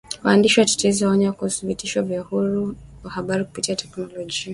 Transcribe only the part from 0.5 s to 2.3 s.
na watetezi waonya kuhusu vitisho kwa